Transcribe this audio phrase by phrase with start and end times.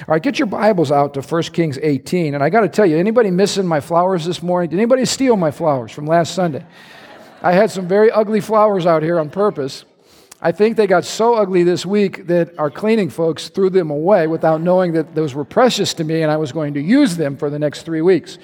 [0.00, 2.34] All right, get your Bibles out to 1 Kings 18.
[2.34, 4.70] And I got to tell you, anybody missing my flowers this morning?
[4.70, 6.64] Did anybody steal my flowers from last Sunday?
[7.42, 9.84] I had some very ugly flowers out here on purpose.
[10.40, 14.26] I think they got so ugly this week that our cleaning folks threw them away
[14.26, 17.36] without knowing that those were precious to me and I was going to use them
[17.36, 18.38] for the next three weeks.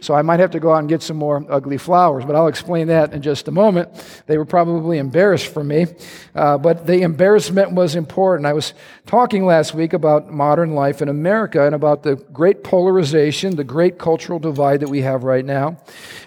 [0.00, 2.48] So I might have to go out and get some more ugly flowers, but I'll
[2.48, 3.90] explain that in just a moment.
[4.26, 5.86] They were probably embarrassed for me,
[6.34, 8.46] uh, but the embarrassment was important.
[8.46, 8.72] I was
[9.06, 13.98] talking last week about modern life in America and about the great polarization, the great
[13.98, 15.78] cultural divide that we have right now.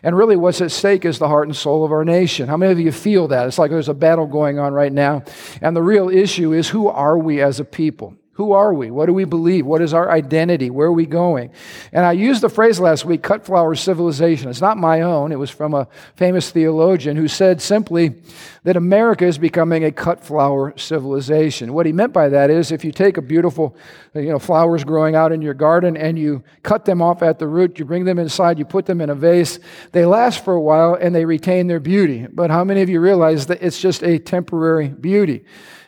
[0.03, 2.47] And really, what's at stake is the heart and soul of our nation.
[2.47, 3.47] How many of you feel that?
[3.47, 5.23] It's like there's a battle going on right now.
[5.61, 8.15] And the real issue is who are we as a people?
[8.33, 8.89] Who are we?
[8.89, 9.63] What do we believe?
[9.63, 10.71] What is our identity?
[10.71, 11.51] Where are we going?
[11.91, 14.49] And I used the phrase last week, cut flower civilization.
[14.49, 15.31] It's not my own.
[15.31, 18.15] It was from a famous theologian who said simply
[18.63, 21.73] that America is becoming a cut flower civilization.
[21.73, 23.77] What he meant by that is if you take a beautiful,
[24.15, 27.47] you know, flowers growing out in your garden and you cut them off at the
[27.47, 29.59] root, you bring them inside, you put them in a vase,
[29.91, 32.25] they last for a while and they retain their beauty.
[32.31, 35.45] But how many of you realize that it's just a temporary beauty?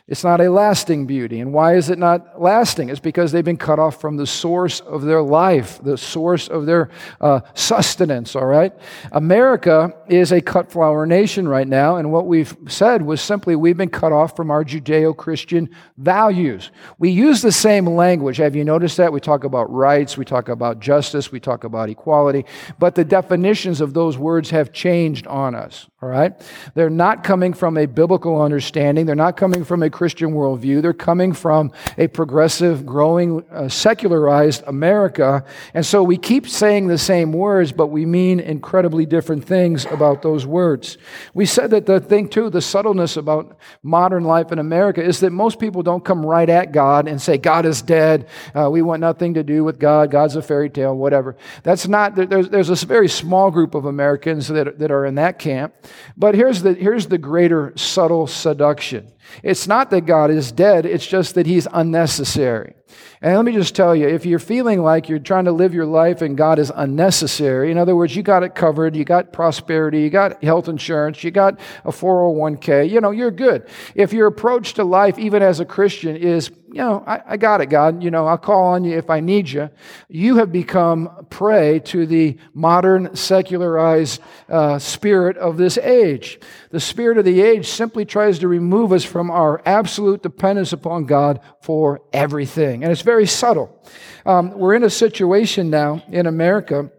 [0.08, 1.40] It's not a lasting beauty.
[1.40, 2.90] And why is it not lasting?
[2.90, 6.64] It's because they've been cut off from the source of their life, the source of
[6.64, 6.90] their
[7.20, 8.72] uh, sustenance, all right?
[9.10, 11.96] America is a cut flower nation right now.
[11.96, 16.70] And what we've said was simply we've been cut off from our Judeo Christian values.
[16.98, 18.36] We use the same language.
[18.36, 19.12] Have you noticed that?
[19.12, 22.44] We talk about rights, we talk about justice, we talk about equality,
[22.78, 26.32] but the definitions of those words have changed on us, all right?
[26.74, 30.80] They're not coming from a biblical understanding, they're not coming from a Christian worldview.
[30.82, 35.44] They're coming from a progressive, growing, uh, secularized America.
[35.74, 40.22] And so we keep saying the same words, but we mean incredibly different things about
[40.22, 40.98] those words.
[41.34, 45.30] We said that the thing, too, the subtleness about modern life in America is that
[45.30, 48.28] most people don't come right at God and say, God is dead.
[48.54, 50.10] Uh, we want nothing to do with God.
[50.10, 51.36] God's a fairy tale, whatever.
[51.62, 55.38] That's not, there's, there's a very small group of Americans that, that are in that
[55.38, 55.74] camp.
[56.16, 59.12] But here's the, here's the greater subtle seduction.
[59.42, 62.74] It's not that God is dead, it's just that He's unnecessary.
[63.20, 65.86] And let me just tell you if you're feeling like you're trying to live your
[65.86, 70.02] life and God is unnecessary, in other words, you got it covered, you got prosperity,
[70.02, 73.68] you got health insurance, you got a 401k, you know, you're good.
[73.94, 77.62] If your approach to life, even as a Christian, is you know, I, I, got
[77.62, 78.02] it, God.
[78.02, 79.70] You know, I'll call on you if I need you.
[80.08, 84.20] You have become prey to the modern secularized
[84.50, 86.38] uh, spirit of this age.
[86.70, 91.06] The spirit of the age simply tries to remove us from our absolute dependence upon
[91.06, 92.82] God for everything.
[92.82, 93.82] And it's very subtle.
[94.26, 96.90] Um, we're in a situation now in America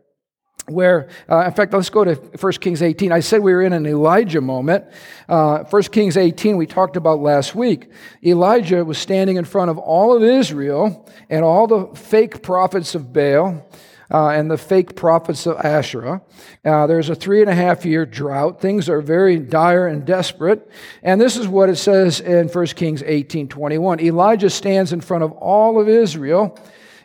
[0.65, 3.11] where, uh, in fact, let's go to 1 Kings 18.
[3.11, 4.85] I said we were in an Elijah moment.
[5.29, 7.91] Uh, 1 Kings 18, we talked about last week.
[8.25, 13.13] Elijah was standing in front of all of Israel and all the fake prophets of
[13.13, 13.63] Baal.
[14.09, 16.21] Uh, and the fake prophets of Asherah.
[16.63, 18.61] Uh, there's a three and a half year drought.
[18.61, 20.69] Things are very dire and desperate.
[21.03, 23.99] And this is what it says in 1 Kings 18 21.
[23.99, 26.57] Elijah stands in front of all of Israel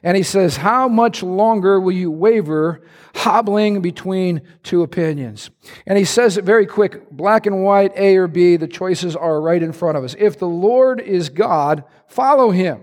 [0.03, 2.83] and he says, How much longer will you waver,
[3.15, 5.51] hobbling between two opinions?
[5.87, 9.41] And he says it very quick black and white, A or B, the choices are
[9.41, 10.17] right in front of us.
[10.19, 12.83] If the Lord is God, follow him.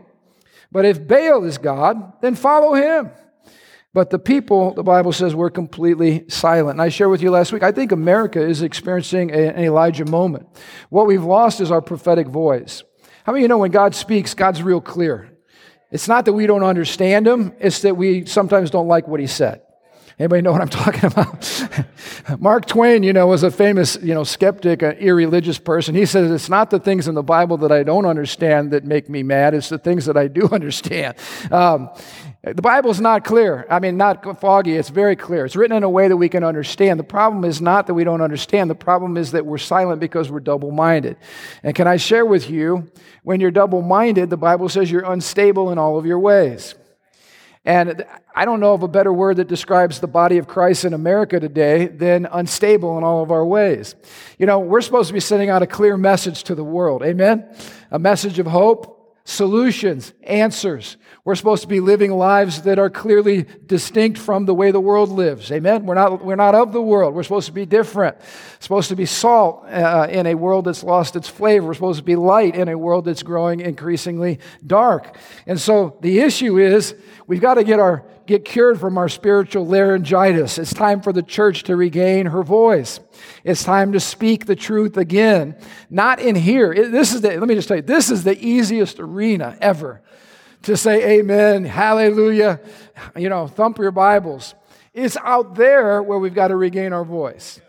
[0.71, 3.09] But if Baal is God, then follow him.
[3.93, 6.75] But the people, the Bible says, were completely silent.
[6.75, 10.47] And I shared with you last week, I think America is experiencing an Elijah moment.
[10.89, 12.83] What we've lost is our prophetic voice.
[13.23, 15.35] How many of you know when God speaks, God's real clear?
[15.91, 19.27] It's not that we don't understand him, it's that we sometimes don't like what he
[19.27, 19.61] said.
[20.19, 22.39] Anybody know what I'm talking about?
[22.39, 25.95] Mark Twain, you know, was a famous, you know, skeptic, an irreligious person.
[25.95, 29.09] He says, it's not the things in the Bible that I don't understand that make
[29.09, 29.53] me mad.
[29.53, 31.15] It's the things that I do understand.
[31.49, 31.89] Um,
[32.41, 33.65] the Bible's not clear.
[33.69, 34.73] I mean, not foggy.
[34.75, 35.45] It's very clear.
[35.45, 36.99] It's written in a way that we can understand.
[36.99, 38.69] The problem is not that we don't understand.
[38.69, 41.17] The problem is that we're silent because we're double minded.
[41.63, 42.89] And can I share with you,
[43.23, 46.75] when you're double minded, the Bible says you're unstable in all of your ways.
[47.69, 50.95] And I don't know of a better word that describes the body of Christ in
[50.95, 53.93] America today than unstable in all of our ways.
[54.39, 57.03] You know, we're supposed to be sending out a clear message to the world.
[57.03, 57.45] Amen?
[57.91, 58.98] A message of hope,
[59.29, 60.97] solutions, answers.
[61.23, 65.09] We're supposed to be living lives that are clearly distinct from the way the world
[65.09, 65.51] lives.
[65.51, 65.85] Amen?
[65.85, 67.13] We're not, we're not of the world.
[67.13, 68.17] We're supposed to be different.
[68.59, 71.67] supposed to be salt uh, in a world that's lost its flavor.
[71.67, 75.15] We're supposed to be light in a world that's growing increasingly dark.
[75.45, 76.95] And so the issue is
[77.27, 80.59] we've got to get, our, get cured from our spiritual laryngitis.
[80.59, 82.99] It's time for the church to regain her voice.
[83.43, 85.57] It's time to speak the truth again.
[85.89, 86.91] Not in here.
[86.91, 90.03] This is the, let me just tell you, this is the easiest arena ever
[90.61, 92.59] to say amen, hallelujah,
[93.15, 94.53] you know, thump your Bibles.
[94.93, 97.59] It's out there where we've got to regain our voice.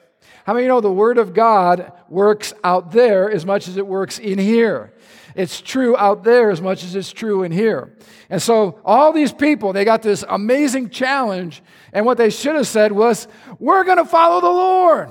[0.45, 3.87] How many you know the Word of God works out there as much as it
[3.87, 4.93] works in here?
[5.35, 7.97] It's true out there as much as it's true in here.
[8.29, 11.63] And so all these people, they got this amazing challenge,
[11.93, 13.29] and what they should have said was,
[13.59, 15.11] We're going to follow the Lord.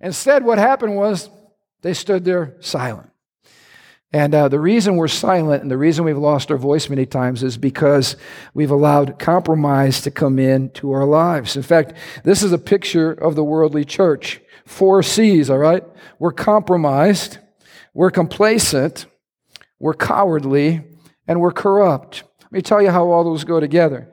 [0.00, 1.30] Instead, what happened was
[1.82, 3.10] they stood there silent.
[4.14, 7.42] And uh, the reason we're silent and the reason we've lost our voice many times
[7.42, 8.16] is because
[8.54, 11.56] we've allowed compromise to come into our lives.
[11.56, 14.40] In fact, this is a picture of the worldly church.
[14.66, 15.82] Four C's, all right?
[16.20, 17.38] We're compromised,
[17.92, 19.06] we're complacent,
[19.78, 20.82] we're cowardly,
[21.26, 22.22] and we're corrupt.
[22.42, 24.12] Let me tell you how all those go together.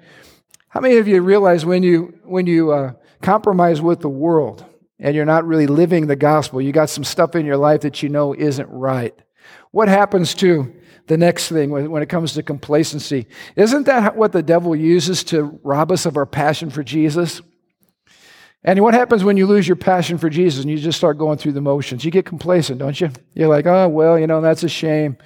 [0.70, 4.66] How many of you realize when you, when you uh, compromise with the world
[5.00, 8.02] and you're not really living the gospel, you got some stuff in your life that
[8.02, 9.14] you know isn't right?
[9.72, 10.74] What happens to
[11.08, 13.28] the next thing when it comes to complacency?
[13.56, 17.42] Isn't that what the devil uses to rob us of our passion for Jesus?
[18.64, 21.40] And what happens when you lose your passion for Jesus and you just start going
[21.40, 22.06] through the motions?
[22.06, 23.10] You get complacent, don't you?
[23.34, 25.18] You're like, oh, well, you know, that's a shame.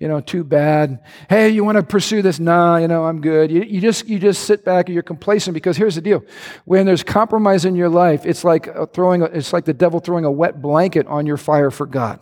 [0.00, 1.04] You know, too bad.
[1.28, 2.40] Hey, you want to pursue this?
[2.40, 3.50] Nah, you know, I'm good.
[3.50, 6.24] You, you, just, you just sit back and you're complacent because here's the deal.
[6.64, 10.00] When there's compromise in your life, it's like uh, throwing, a, it's like the devil
[10.00, 12.18] throwing a wet blanket on your fire for God.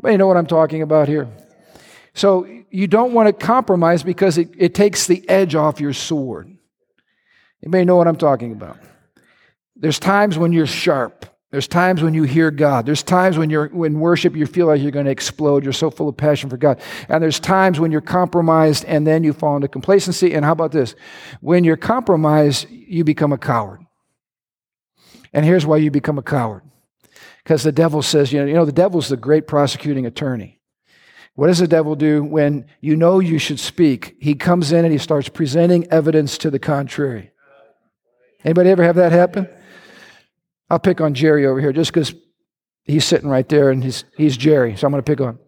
[0.00, 1.28] But you know what I'm talking about here.
[2.12, 6.48] So you don't want to compromise because it, it takes the edge off your sword.
[7.62, 8.78] You may know what I'm talking about.
[9.76, 11.26] There's times when you're sharp.
[11.50, 12.86] There's times when you hear God.
[12.86, 15.62] There's times when you're when worship you feel like you're going to explode.
[15.62, 16.80] You're so full of passion for God.
[17.08, 20.34] And there's times when you're compromised and then you fall into complacency.
[20.34, 20.94] And how about this?
[21.40, 23.80] When you're compromised, you become a coward.
[25.32, 26.62] And here's why you become a coward.
[27.44, 30.60] Because the devil says, you know, you know, the devil's the great prosecuting attorney.
[31.36, 34.16] What does the devil do when you know you should speak?
[34.20, 37.30] He comes in and he starts presenting evidence to the contrary.
[38.42, 39.48] Anybody ever have that happen?
[40.68, 42.14] I'll pick on Jerry over here just because
[42.84, 45.38] he's sitting right there and he's, he's Jerry, so I'm going to pick on.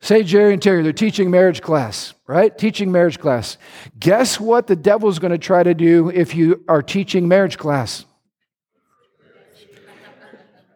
[0.00, 2.56] Say Jerry and Terry, they're teaching marriage class, right?
[2.56, 3.58] Teaching marriage class.
[3.98, 8.04] Guess what the devil's going to try to do if you are teaching marriage class?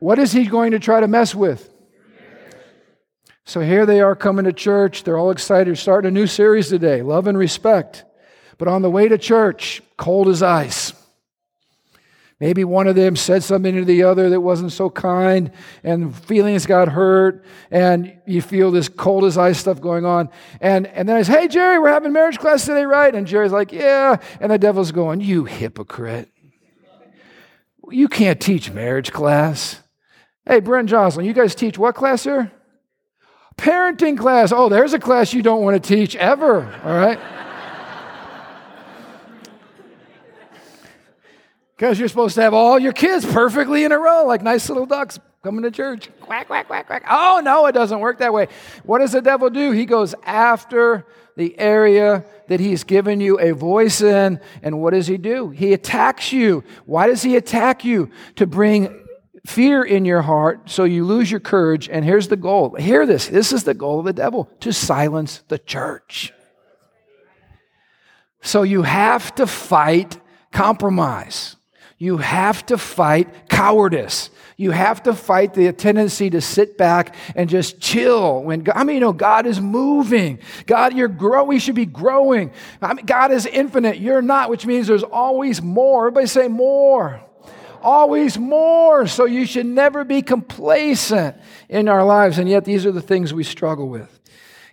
[0.01, 1.69] What is he going to try to mess with?
[3.45, 5.05] So here they are coming to church.
[5.05, 8.05] They're all excited, starting a new series today Love and Respect.
[8.59, 10.93] But on the way to church, cold as ice.
[12.43, 15.53] Maybe one of them said something to the other that wasn't so kind,
[15.85, 20.29] and feelings got hurt, and you feel this cold as ice stuff going on.
[20.61, 23.15] And, and then I say, Hey, Jerry, we're having marriage class today, right?
[23.15, 24.17] And Jerry's like, Yeah.
[24.41, 26.33] And the devil's going, You hypocrite.
[27.89, 29.79] You can't teach marriage class.
[30.45, 32.51] Hey, Brent Jocelyn, you guys teach what class here?
[33.57, 34.51] Parenting class.
[34.51, 37.21] Oh, there's a class you don't want to teach ever, all right?
[41.83, 44.87] Because you're supposed to have all your kids perfectly in a row, like nice little
[44.87, 46.11] ducks coming to church.
[46.21, 47.03] Quack, quack, quack, quack.
[47.11, 48.47] Oh, no, it doesn't work that way.
[48.85, 49.73] What does the devil do?
[49.73, 51.05] He goes after
[51.37, 54.39] the area that he's given you a voice in.
[54.63, 55.51] And what does he do?
[55.51, 56.63] He attacks you.
[56.87, 58.11] Why does he attack you?
[58.37, 59.05] To bring
[59.45, 61.89] fear in your heart so you lose your courage.
[61.89, 65.43] And here's the goal hear this this is the goal of the devil to silence
[65.49, 66.33] the church.
[68.41, 70.21] So you have to fight
[70.53, 71.57] compromise.
[72.03, 74.31] You have to fight cowardice.
[74.57, 78.43] You have to fight the tendency to sit back and just chill.
[78.43, 80.41] When God, I mean, you know, God is moving.
[80.67, 81.47] God, you're growing.
[81.47, 82.51] We should be growing.
[82.81, 83.99] I mean, God is infinite.
[84.01, 86.09] You're not, which means there's always more.
[86.09, 87.23] Everybody say more
[87.85, 89.07] always more.
[89.07, 91.37] So you should never be complacent
[91.69, 92.39] in our lives.
[92.39, 94.21] And yet, these are the things we struggle with.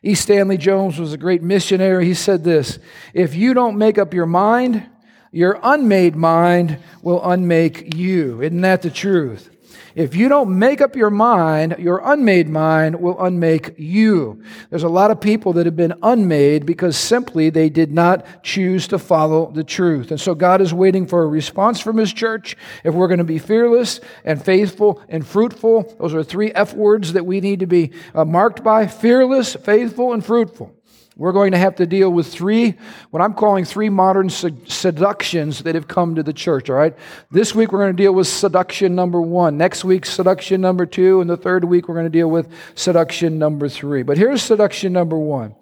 [0.01, 0.15] E.
[0.15, 2.05] Stanley Jones was a great missionary.
[2.05, 2.79] He said this
[3.13, 4.89] If you don't make up your mind,
[5.31, 8.41] your unmade mind will unmake you.
[8.41, 9.50] Isn't that the truth?
[9.95, 14.41] If you don't make up your mind, your unmade mind will unmake you.
[14.69, 18.88] There's a lot of people that have been unmade because simply they did not choose
[18.89, 20.12] to follow the truth.
[20.12, 22.55] And so God is waiting for a response from His church.
[22.83, 27.13] If we're going to be fearless and faithful and fruitful, those are three F words
[27.13, 30.78] that we need to be uh, marked by fearless, faithful, and fruitful.
[31.19, 32.75] We're going to have to deal with three,
[33.09, 36.95] what I'm calling three modern seductions that have come to the church, all right?
[37.29, 39.57] This week we're going to deal with seduction number one.
[39.57, 41.19] Next week, seduction number two.
[41.19, 44.01] And the third week, we're going to deal with seduction number three.
[44.01, 45.55] But here's seduction number one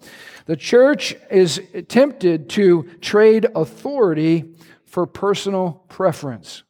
[0.45, 4.53] the church is tempted to trade authority
[4.85, 6.61] for personal preference.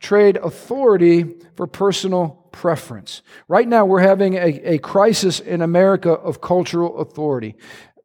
[0.00, 3.22] Trade authority for personal preference.
[3.48, 7.56] Right now, we're having a, a crisis in America of cultural authority.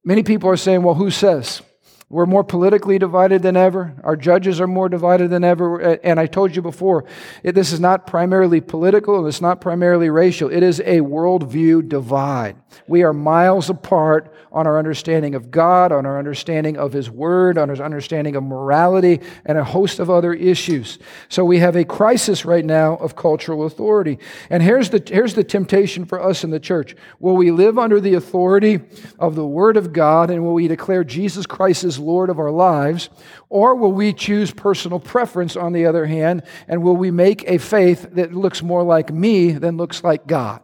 [0.07, 1.63] Many people are saying, well, who says?
[2.07, 3.95] We're more politically divided than ever.
[4.03, 5.95] Our judges are more divided than ever.
[5.95, 7.05] And I told you before,
[7.43, 10.51] this is not primarily political and it's not primarily racial.
[10.51, 12.57] It is a worldview divide.
[12.87, 17.57] We are miles apart on our understanding of God, on our understanding of His Word,
[17.57, 20.99] on our understanding of morality, and a host of other issues.
[21.27, 24.19] So we have a crisis right now of cultural authority.
[24.49, 26.95] And here's the, here's the temptation for us in the church.
[27.19, 28.79] Will we live under the authority
[29.17, 32.51] of the Word of God and will we declare Jesus Christ as Lord of our
[32.51, 33.09] lives?
[33.49, 36.43] Or will we choose personal preference on the other hand?
[36.67, 40.61] And will we make a faith that looks more like me than looks like God?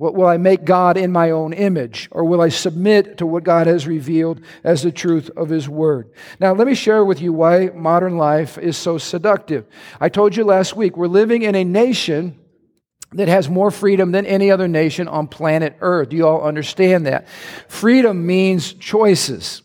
[0.00, 2.08] What Will I make God in my own image?
[2.10, 6.10] Or will I submit to what God has revealed as the truth of His Word?
[6.40, 9.66] Now, let me share with you why modern life is so seductive.
[10.00, 12.38] I told you last week, we're living in a nation
[13.12, 16.08] that has more freedom than any other nation on planet Earth.
[16.08, 17.28] Do you all understand that?
[17.68, 19.60] Freedom means choices.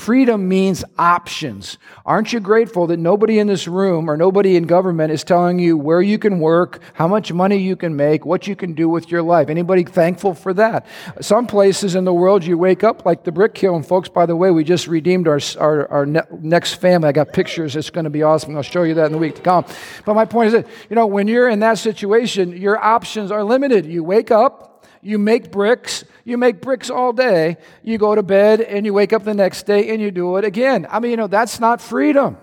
[0.00, 1.76] Freedom means options.
[2.06, 5.76] Aren't you grateful that nobody in this room or nobody in government is telling you
[5.76, 9.10] where you can work, how much money you can make, what you can do with
[9.10, 9.50] your life?
[9.50, 10.86] Anybody thankful for that?
[11.20, 13.82] Some places in the world you wake up like the brick kiln.
[13.82, 17.10] Folks, by the way, we just redeemed our, our, our ne- next family.
[17.10, 17.76] I got pictures.
[17.76, 18.56] It's going to be awesome.
[18.56, 19.66] I'll show you that in the week to come.
[20.06, 23.44] But my point is that, you know, when you're in that situation, your options are
[23.44, 23.84] limited.
[23.84, 24.69] You wake up,
[25.02, 29.12] you make bricks, you make bricks all day, you go to bed and you wake
[29.12, 30.86] up the next day and you do it again.
[30.90, 32.36] I mean, you know, that's not freedom.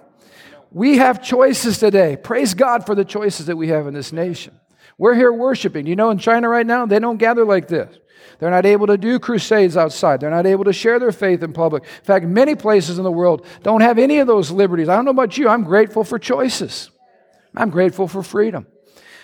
[0.71, 2.17] We have choices today.
[2.17, 4.59] Praise God for the choices that we have in this nation.
[4.97, 5.85] We're here worshiping.
[5.85, 7.95] You know, in China right now, they don't gather like this.
[8.39, 10.19] They're not able to do crusades outside.
[10.19, 11.83] They're not able to share their faith in public.
[11.83, 14.89] In fact, many places in the world don't have any of those liberties.
[14.89, 15.47] I don't know about you.
[15.49, 16.91] I'm grateful for choices.
[17.55, 18.67] I'm grateful for freedom.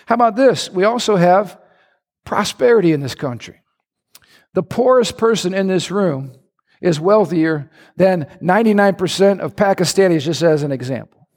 [0.06, 0.70] How about this?
[0.70, 1.60] We also have
[2.24, 3.60] prosperity in this country.
[4.54, 6.32] The poorest person in this room
[6.80, 11.28] is wealthier than 99% of Pakistanis, just as an example.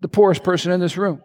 [0.00, 1.22] The poorest person in this room.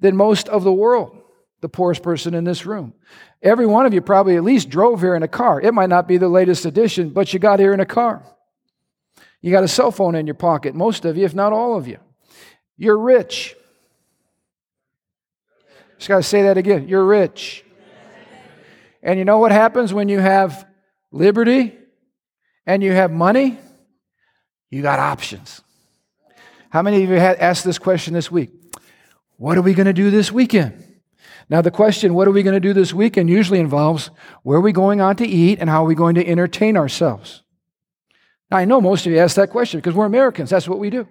[0.00, 1.16] Than most of the world,
[1.60, 2.94] the poorest person in this room.
[3.42, 5.60] Every one of you probably at least drove here in a car.
[5.60, 8.24] It might not be the latest edition, but you got here in a car.
[9.42, 11.86] You got a cell phone in your pocket, most of you, if not all of
[11.86, 11.98] you.
[12.76, 13.54] You're rich.
[15.98, 16.88] Just got to say that again.
[16.88, 17.64] You're rich.
[19.02, 20.66] And you know what happens when you have
[21.10, 21.76] liberty
[22.66, 23.58] and you have money?
[24.70, 25.62] You got options.
[26.70, 28.50] How many of you had asked this question this week?
[29.36, 30.84] What are we going to do this weekend?
[31.48, 34.10] Now, the question, what are we going to do this weekend, usually involves
[34.44, 37.42] where are we going on to eat and how are we going to entertain ourselves?
[38.50, 40.50] Now, I know most of you ask that question because we're Americans.
[40.50, 41.08] That's what we do.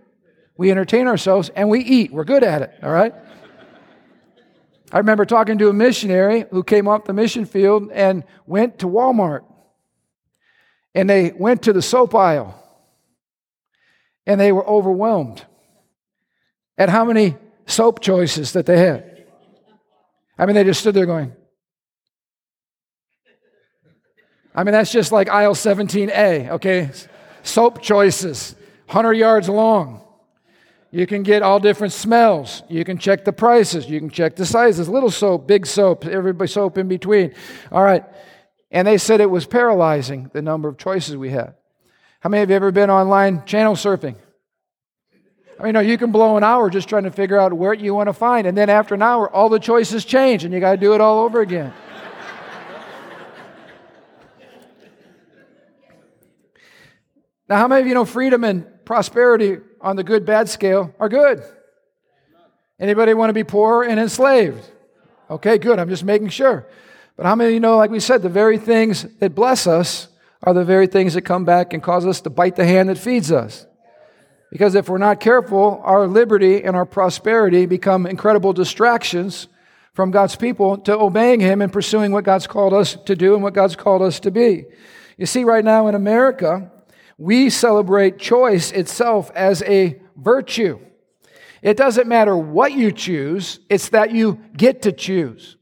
[0.55, 2.13] We entertain ourselves and we eat.
[2.13, 3.13] We're good at it, all right?
[4.91, 8.87] I remember talking to a missionary who came off the mission field and went to
[8.87, 9.43] Walmart.
[10.95, 12.55] And they went to the soap aisle.
[14.25, 15.45] And they were overwhelmed
[16.77, 19.25] at how many soap choices that they had.
[20.37, 21.33] I mean, they just stood there going,
[24.55, 26.91] I mean, that's just like aisle 17A, okay?
[27.43, 28.55] Soap choices,
[28.87, 30.01] 100 yards long.
[30.91, 32.63] You can get all different smells.
[32.67, 33.87] You can check the prices.
[33.87, 34.89] You can check the sizes.
[34.89, 37.35] Little soap, big soap, every soap in between.
[37.71, 38.03] All right.
[38.71, 41.53] And they said it was paralyzing, the number of choices we had.
[42.21, 44.15] How many of you ever been online channel surfing?
[45.59, 47.93] I mean, no, you can blow an hour just trying to figure out where you
[47.93, 48.47] want to find.
[48.47, 51.01] And then after an hour, all the choices change and you got to do it
[51.01, 51.73] all over again.
[57.49, 61.09] now, how many of you know freedom and prosperity on the good bad scale are
[61.09, 61.43] good.
[62.79, 64.63] Anybody want to be poor and enslaved?
[65.29, 65.79] Okay, good.
[65.79, 66.67] I'm just making sure.
[67.15, 70.07] But how many of you know, like we said, the very things that bless us
[70.41, 72.97] are the very things that come back and cause us to bite the hand that
[72.97, 73.65] feeds us?
[74.51, 79.47] Because if we're not careful, our liberty and our prosperity become incredible distractions
[79.93, 83.43] from God's people to obeying Him and pursuing what God's called us to do and
[83.43, 84.65] what God's called us to be.
[85.17, 86.71] You see, right now in America,
[87.19, 90.79] we celebrate choice itself as a virtue.
[91.61, 95.57] It doesn't matter what you choose, it's that you get to choose.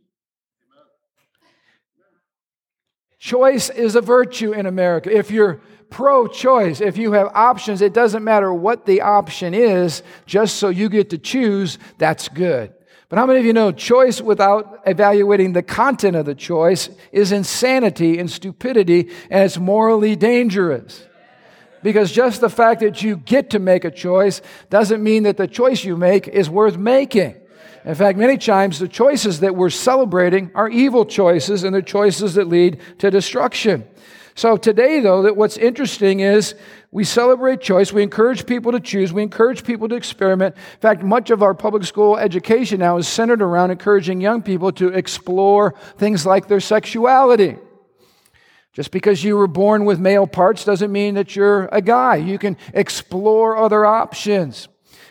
[3.17, 5.09] Choice is a virtue in America.
[5.11, 5.59] If you're
[5.89, 10.69] pro choice, if you have options, it doesn't matter what the option is, just so
[10.69, 12.71] you get to choose, that's good.
[13.09, 17.31] But how many of you know choice without evaluating the content of the choice is
[17.31, 21.07] insanity and stupidity, and it's morally dangerous?
[21.83, 25.47] Because just the fact that you get to make a choice doesn't mean that the
[25.47, 27.35] choice you make is worth making.
[27.85, 32.33] In fact, many times the choices that we're celebrating are evil choices and they're choices
[32.33, 33.87] that lead to destruction.
[34.35, 36.53] So today, though, that what's interesting is
[36.91, 37.91] we celebrate choice.
[37.91, 39.11] We encourage people to choose.
[39.11, 40.55] We encourage people to experiment.
[40.55, 44.71] In fact, much of our public school education now is centered around encouraging young people
[44.73, 47.57] to explore things like their sexuality.
[48.77, 52.17] Just because you were born with male parts doesn't mean that you're a guy.
[52.17, 54.67] You can explore other options.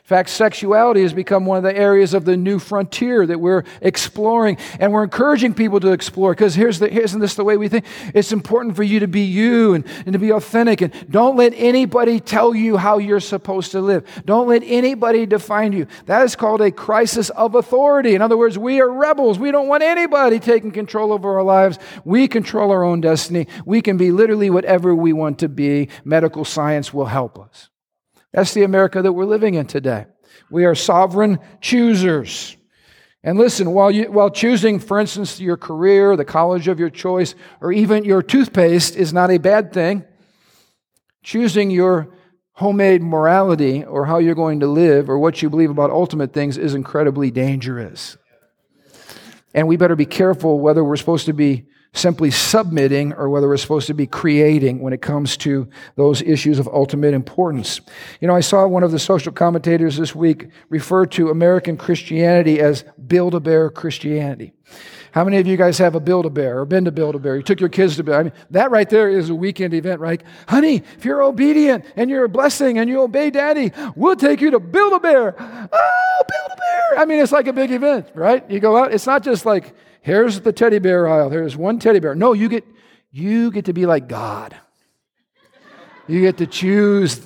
[0.06, 3.64] In fact, sexuality has become one of the areas of the new frontier that we're
[3.80, 6.30] exploring, and we're encouraging people to explore.
[6.30, 7.84] Because here's the, isn't this the way we think?
[8.14, 11.54] It's important for you to be you and, and to be authentic, and don't let
[11.56, 14.06] anybody tell you how you're supposed to live.
[14.24, 15.88] Don't let anybody define you.
[16.04, 18.14] That is called a crisis of authority.
[18.14, 19.40] In other words, we are rebels.
[19.40, 21.80] We don't want anybody taking control over our lives.
[22.04, 23.48] We control our own destiny.
[23.64, 25.88] We can be literally whatever we want to be.
[26.04, 27.70] Medical science will help us.
[28.36, 30.04] That's the America that we're living in today.
[30.50, 32.54] We are sovereign choosers.
[33.24, 37.34] And listen, while, you, while choosing, for instance, your career, the college of your choice,
[37.62, 40.04] or even your toothpaste is not a bad thing,
[41.22, 42.14] choosing your
[42.52, 46.58] homemade morality or how you're going to live or what you believe about ultimate things
[46.58, 48.18] is incredibly dangerous.
[49.54, 53.56] And we better be careful whether we're supposed to be simply submitting or whether we're
[53.56, 57.80] supposed to be creating when it comes to those issues of ultimate importance.
[58.20, 62.60] You know, I saw one of the social commentators this week refer to American Christianity
[62.60, 64.52] as Build a Bear Christianity.
[65.12, 67.18] How many of you guys have a Build a Bear or been to Build a
[67.18, 67.36] Bear?
[67.36, 68.18] You took your kids to Build.
[68.18, 70.22] I mean, that right there is a weekend event, right?
[70.46, 74.50] Honey, if you're obedient and you're a blessing and you obey Daddy, we'll take you
[74.50, 75.34] to Build a Bear.
[75.38, 76.98] Oh, Build a Bear!
[76.98, 78.44] I mean, it's like a big event, right?
[78.50, 78.92] You go out.
[78.92, 79.74] It's not just like
[80.06, 81.30] Here's the teddy bear aisle.
[81.30, 82.14] Here's one teddy bear.
[82.14, 82.64] No, you get
[83.10, 84.56] you get to be like God.
[86.06, 87.20] You get to choose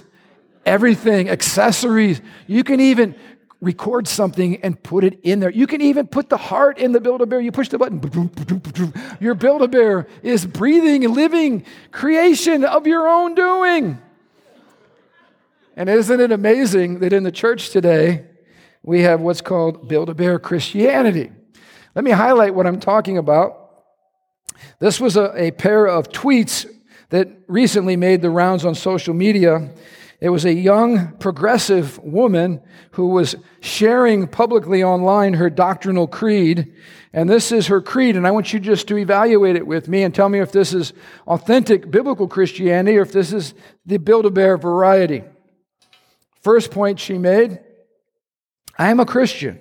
[0.65, 2.23] everything, accessories.
[2.47, 3.17] You can even
[3.61, 5.51] record something and put it in there.
[5.51, 7.39] You can even put the heart in the Build a Bear.
[7.39, 8.01] You push the button.
[9.21, 14.01] Your Build a Bear is breathing living creation of your own doing.
[15.77, 18.25] And isn't it amazing that in the church today,
[18.83, 21.33] we have what's called Build a Bear Christianity?
[21.95, 23.57] Let me highlight what I'm talking about.
[24.79, 26.67] This was a, a pair of tweets
[27.09, 29.71] that recently made the rounds on social media.
[30.21, 32.61] It was a young progressive woman
[32.93, 36.75] who was sharing publicly online her doctrinal creed.
[37.13, 38.17] And this is her creed.
[38.17, 40.73] And I want you just to evaluate it with me and tell me if this
[40.73, 40.93] is
[41.27, 45.25] authentic biblical Christianity or if this is the Build a Bear variety.
[46.43, 47.61] First point she made
[48.79, 49.61] I am a Christian.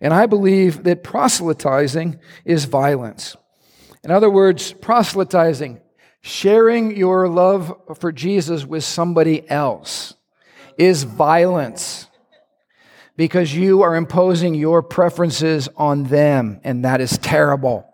[0.00, 3.36] And I believe that proselytizing is violence.
[4.02, 5.80] In other words, proselytizing,
[6.20, 10.14] sharing your love for Jesus with somebody else,
[10.76, 12.08] is violence
[13.16, 17.88] because you are imposing your preferences on them, and that is terrible.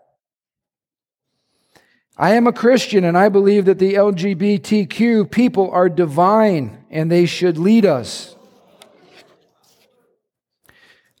[2.17, 7.25] I am a Christian and I believe that the LGBTQ people are divine and they
[7.25, 8.35] should lead us.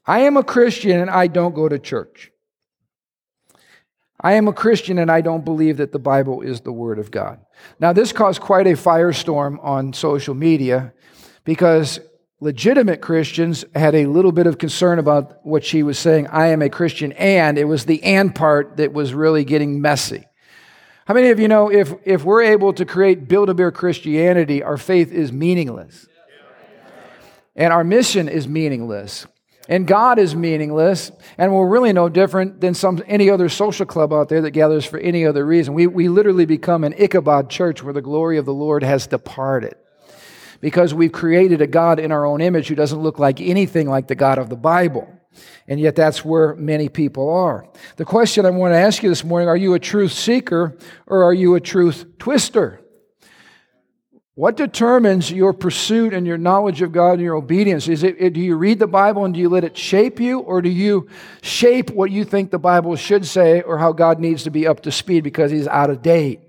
[0.05, 2.31] I am a Christian and I don't go to church.
[4.19, 7.09] I am a Christian and I don't believe that the Bible is the Word of
[7.09, 7.39] God.
[7.79, 10.93] Now, this caused quite a firestorm on social media
[11.43, 11.99] because
[12.39, 16.27] legitimate Christians had a little bit of concern about what she was saying.
[16.27, 20.25] I am a Christian, and it was the and part that was really getting messy.
[21.05, 24.61] How many of you know if, if we're able to create Build a Bear Christianity,
[24.61, 26.07] our faith is meaningless?
[27.55, 29.25] And our mission is meaningless
[29.69, 34.11] and God is meaningless, and we're really no different than some any other social club
[34.11, 35.73] out there that gathers for any other reason.
[35.73, 39.75] We, we literally become an Ichabod church where the glory of the Lord has departed.
[40.59, 44.07] Because we've created a God in our own image who doesn't look like anything like
[44.07, 45.07] the God of the Bible.
[45.67, 47.65] And yet that's where many people are.
[47.95, 51.23] The question I want to ask you this morning are you a truth seeker or
[51.23, 52.80] are you a truth twister?
[54.35, 57.89] What determines your pursuit and your knowledge of God and your obedience?
[57.89, 60.61] Is it, do you read the Bible and do you let it shape you, or
[60.61, 61.09] do you
[61.41, 64.81] shape what you think the Bible should say or how God needs to be up
[64.81, 66.39] to speed because he's out of date?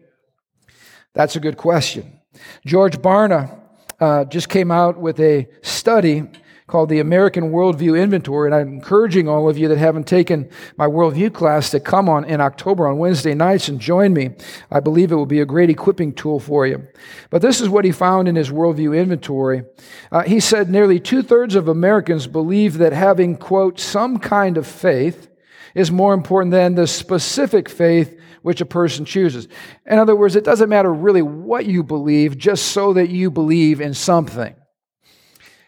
[1.12, 2.21] That's a good question.
[2.64, 3.59] George Barna
[3.99, 6.29] uh, just came out with a study
[6.73, 8.49] called the American Worldview Inventory.
[8.49, 12.25] And I'm encouraging all of you that haven't taken my worldview class to come on
[12.25, 14.31] in October on Wednesday nights and join me.
[14.71, 16.89] I believe it will be a great equipping tool for you.
[17.29, 19.65] But this is what he found in his worldview inventory.
[20.11, 24.67] Uh, he said nearly two thirds of Americans believe that having, quote, some kind of
[24.67, 25.29] faith
[25.75, 29.47] is more important than the specific faith which a person chooses.
[29.85, 33.83] In other words, it doesn't matter really what you believe, just so that you believe
[33.83, 34.55] in something.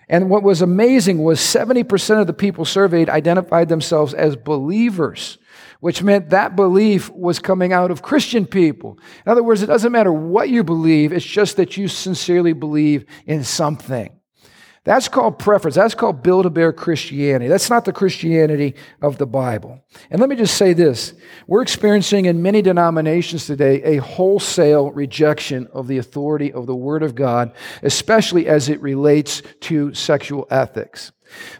[0.08, 5.38] And what was amazing was 70% of the people surveyed identified themselves as believers,
[5.80, 8.98] which meant that belief was coming out of Christian people.
[9.24, 13.06] In other words, it doesn't matter what you believe, it's just that you sincerely believe
[13.26, 14.13] in something.
[14.84, 15.76] That's called preference.
[15.76, 17.48] That's called build a bear Christianity.
[17.48, 19.82] That's not the Christianity of the Bible.
[20.10, 21.14] And let me just say this
[21.46, 27.02] we're experiencing in many denominations today a wholesale rejection of the authority of the Word
[27.02, 31.12] of God, especially as it relates to sexual ethics.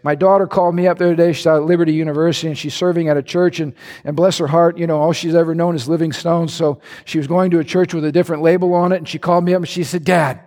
[0.02, 1.32] My daughter called me up the other day.
[1.32, 3.58] She's at Liberty University and she's serving at a church.
[3.58, 6.52] And, and bless her heart, you know, all she's ever known is Living Stones.
[6.52, 8.98] So she was going to a church with a different label on it.
[8.98, 10.40] And she called me up and she said, Dad,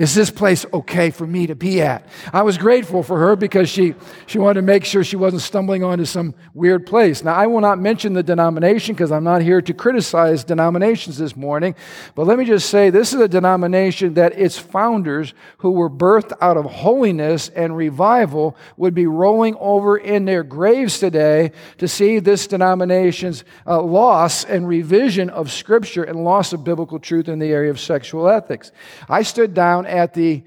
[0.00, 2.06] is this place okay for me to be at?
[2.32, 5.84] I was grateful for her because she, she wanted to make sure she wasn't stumbling
[5.84, 7.22] onto some weird place.
[7.22, 11.36] Now, I will not mention the denomination because I'm not here to criticize denominations this
[11.36, 11.74] morning,
[12.14, 16.32] but let me just say this is a denomination that its founders, who were birthed
[16.40, 22.20] out of holiness and revival, would be rolling over in their graves today to see
[22.20, 27.52] this denomination's uh, loss and revision of Scripture and loss of biblical truth in the
[27.52, 28.72] area of sexual ethics.
[29.06, 30.42] I stood down at the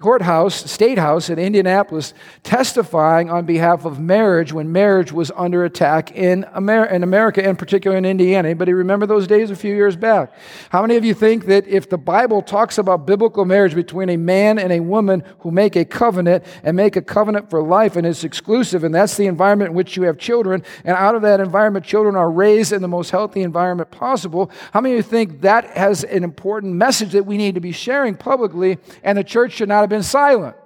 [0.00, 6.12] courthouse, state house in Indianapolis, testifying on behalf of marriage when marriage was under attack
[6.12, 8.48] in, Amer- in America, and particularly in Indiana.
[8.48, 10.32] Anybody remember those days a few years back?
[10.70, 14.16] How many of you think that if the Bible talks about biblical marriage between a
[14.16, 18.06] man and a woman who make a covenant and make a covenant for life and
[18.06, 21.40] it's exclusive, and that's the environment in which you have children, and out of that
[21.40, 25.40] environment, children are raised in the most healthy environment possible, how many of you think
[25.40, 29.52] that has an important message that we need to be sharing publicly, and the church
[29.52, 30.56] should not have been silent.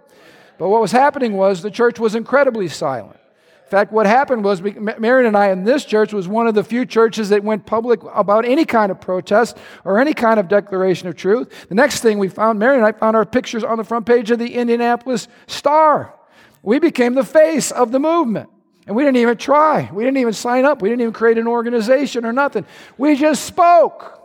[0.58, 3.18] But what was happening was the church was incredibly silent.
[3.64, 6.62] In fact, what happened was Marion and I in this church was one of the
[6.62, 11.08] few churches that went public about any kind of protest or any kind of declaration
[11.08, 11.68] of truth.
[11.68, 14.30] The next thing we found, Marion and I found our pictures on the front page
[14.30, 16.14] of the Indianapolis Star.
[16.62, 18.50] We became the face of the movement.
[18.87, 19.88] And we didn't even try.
[19.92, 20.82] We didn't even sign up.
[20.82, 22.66] We didn't even create an organization or nothing.
[22.98, 24.21] We just spoke.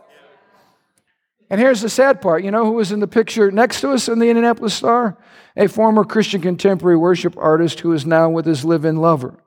[1.50, 2.44] And here's the sad part.
[2.44, 5.16] You know who was in the picture next to us in the Indianapolis Star?
[5.56, 9.42] A former Christian contemporary worship artist who is now with his live in lover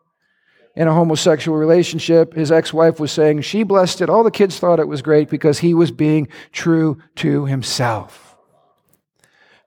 [0.75, 2.33] in a homosexual relationship.
[2.33, 4.09] His ex wife was saying she blessed it.
[4.09, 8.35] All the kids thought it was great because he was being true to himself.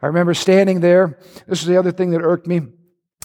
[0.03, 1.19] I remember standing there.
[1.47, 2.63] This is the other thing that irked me.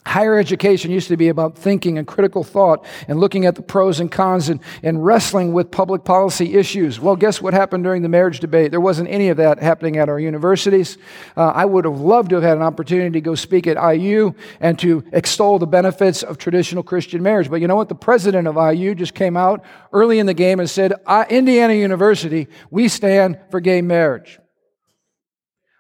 [0.10, 4.00] Higher education used to be about thinking and critical thought and looking at the pros
[4.00, 7.00] and cons and, and wrestling with public policy issues.
[7.00, 8.72] Well, guess what happened during the marriage debate?
[8.72, 10.98] There wasn't any of that happening at our universities.
[11.38, 14.34] Uh, I would have loved to have had an opportunity to go speak at IU
[14.60, 17.48] and to extol the benefits of traditional Christian marriage.
[17.48, 17.90] But you know what?
[17.90, 20.92] The president of IU just came out early in the game and said,
[21.30, 24.40] Indiana University, we stand for gay marriage.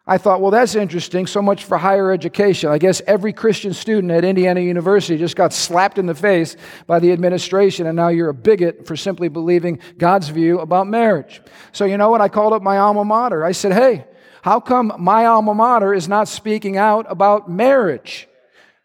[0.09, 1.27] I thought, well, that's interesting.
[1.27, 2.71] So much for higher education.
[2.71, 6.97] I guess every Christian student at Indiana University just got slapped in the face by
[6.97, 11.43] the administration, and now you're a bigot for simply believing God's view about marriage.
[11.73, 12.21] So, you know what?
[12.21, 13.45] I called up my alma mater.
[13.45, 14.07] I said, hey,
[14.41, 18.27] how come my alma mater is not speaking out about marriage?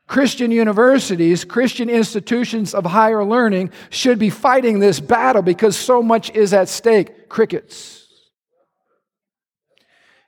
[0.06, 6.30] Christian universities, Christian institutions of higher learning should be fighting this battle because so much
[6.32, 7.30] is at stake.
[7.30, 8.03] Crickets.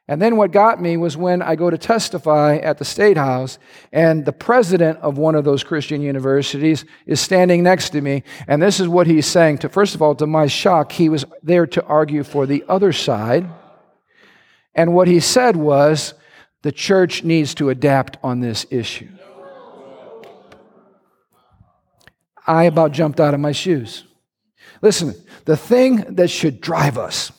[0.08, 3.58] And then what got me was when I go to testify at the State House,
[3.92, 8.62] and the president of one of those Christian universities is standing next to me, and
[8.62, 9.58] this is what he's saying.
[9.58, 12.92] To first of all, to my shock, he was there to argue for the other
[12.92, 13.48] side,
[14.76, 16.14] and what he said was,
[16.62, 19.08] the church needs to adapt on this issue.
[22.46, 24.04] I about jumped out of my shoes.
[24.82, 25.14] Listen,
[25.46, 27.32] the thing that should drive us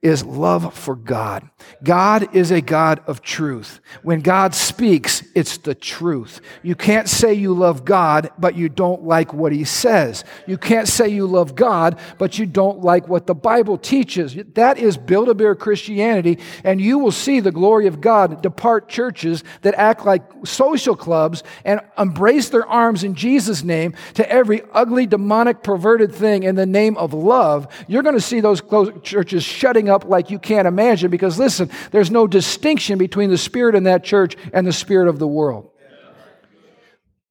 [0.00, 1.48] is love for God.
[1.82, 3.80] God is a God of truth.
[4.04, 6.40] When God speaks, it's the truth.
[6.62, 10.24] You can't say you love God, but you don't like what he says.
[10.46, 14.36] You can't say you love God, but you don't like what the Bible teaches.
[14.54, 18.88] That is Build a Bear Christianity, and you will see the glory of God depart
[18.88, 24.62] churches that act like social clubs and embrace their arms in Jesus' name to every
[24.72, 27.66] ugly, demonic, perverted thing in the name of love.
[27.88, 28.62] You're going to see those
[29.02, 33.74] churches shutting up like you can't imagine because, listen, there's no distinction between the spirit
[33.74, 35.70] in that church and the spirit of the world.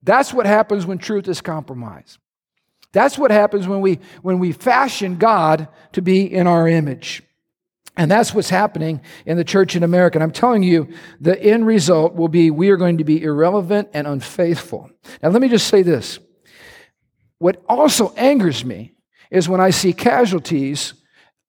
[0.03, 2.17] That's what happens when truth is compromised.
[2.93, 7.23] That's what happens when we, when we fashion God to be in our image.
[7.97, 10.17] And that's what's happening in the church in America.
[10.17, 13.89] And I'm telling you, the end result will be we are going to be irrelevant
[13.93, 14.89] and unfaithful.
[15.21, 16.19] Now, let me just say this.
[17.39, 18.93] What also angers me
[19.31, 20.93] is when I see casualties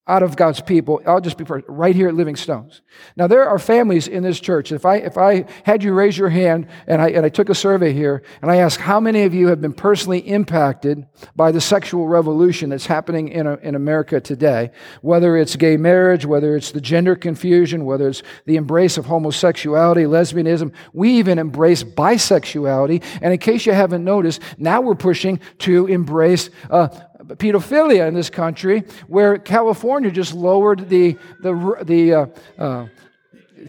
[0.09, 1.01] out of God's people.
[1.07, 2.81] I'll just be right here at Living Stones.
[3.15, 4.73] Now there are families in this church.
[4.73, 7.55] If I if I had you raise your hand and I and I took a
[7.55, 11.61] survey here and I asked how many of you have been personally impacted by the
[11.61, 14.71] sexual revolution that's happening in, a, in America today,
[15.03, 20.05] whether it's gay marriage, whether it's the gender confusion, whether it's the embrace of homosexuality,
[20.05, 23.05] lesbianism, we even embrace bisexuality.
[23.21, 26.89] And in case you haven't noticed, now we're pushing to embrace uh,
[27.25, 32.27] pedophilia in this country, where California just lowered the, the, the uh,
[32.59, 32.87] uh,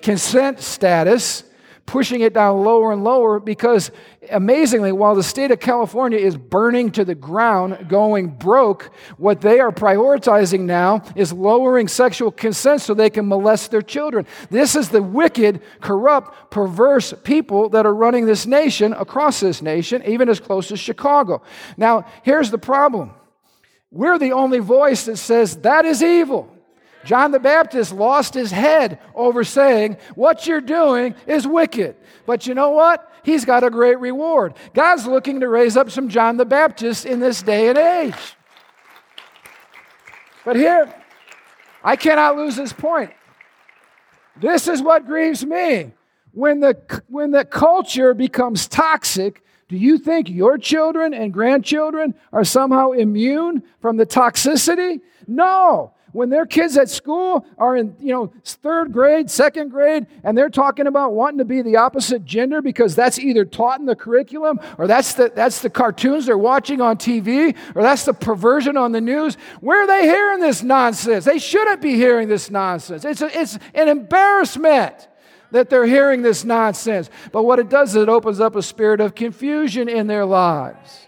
[0.02, 1.44] consent status,
[1.86, 3.92] pushing it down lower and lower because
[4.32, 9.60] amazingly, while the state of California is burning to the ground, going broke, what they
[9.60, 14.26] are prioritizing now is lowering sexual consent so they can molest their children.
[14.52, 20.04] This is the wicked, corrupt, perverse people that are running this nation, across this nation,
[20.06, 21.42] even as close as Chicago.
[21.78, 23.12] Now, here's the problem
[23.92, 26.56] we're the only voice that says that is evil.
[27.06, 31.96] John the Baptist lost his head over saying, What you're doing is wicked.
[32.26, 33.10] But you know what?
[33.24, 34.54] He's got a great reward.
[34.74, 38.36] God's looking to raise up some John the Baptist in this day and age.
[40.46, 40.94] But here,
[41.84, 43.12] I cannot lose this point.
[44.40, 45.94] This is what grieves me.
[46.32, 52.44] When the, when the culture becomes toxic, do you think your children and grandchildren are
[52.44, 55.00] somehow immune from the toxicity?
[55.28, 55.94] No.
[56.12, 60.50] When their kids at school are in, you know, third grade, second grade, and they're
[60.50, 64.60] talking about wanting to be the opposite gender because that's either taught in the curriculum
[64.80, 68.92] or that's the, that's the cartoons they're watching on TV or that's the perversion on
[68.92, 71.26] the news, where are they hearing this nonsense?
[71.26, 73.06] They shouldn't be hearing this nonsense.
[73.06, 75.09] It's, a, it's an embarrassment
[75.52, 77.10] that they're hearing this nonsense.
[77.32, 81.08] But what it does is it opens up a spirit of confusion in their lives.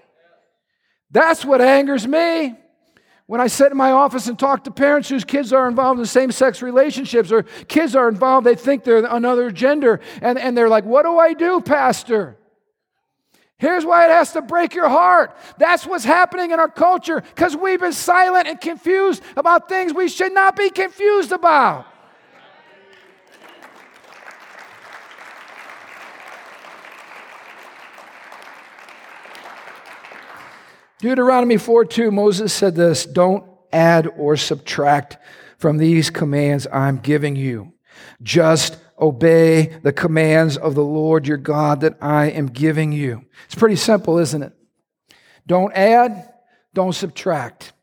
[1.12, 2.56] That's what angers me.
[3.28, 6.06] When I sit in my office and talk to parents whose kids are involved in
[6.06, 10.68] same sex relationships or kids are involved, they think they're another gender, and, and they're
[10.68, 12.38] like, What do I do, Pastor?
[13.58, 15.38] Here's why it has to break your heart.
[15.60, 20.10] That's what's happening in our culture because we've been silent and confused about things we
[20.10, 21.86] should not be confused about.
[31.02, 35.18] Deuteronomy 4 2, Moses said this Don't add or subtract
[35.58, 37.74] from these commands I'm giving you.
[38.22, 43.26] Just obey the commands of the Lord your God that I am giving you.
[43.46, 44.54] It's pretty simple, isn't it?
[45.48, 46.34] Don't add,
[46.74, 47.74] don't subtract.